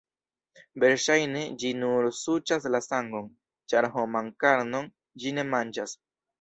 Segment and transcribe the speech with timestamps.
[0.83, 3.29] Verŝajne ĝi nur suĉas la sangon,
[3.75, 4.93] ĉar homan karnon
[5.23, 5.99] ĝi ne manĝas.